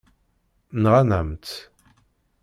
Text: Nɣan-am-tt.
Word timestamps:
Nɣan-am-tt. 0.81 1.55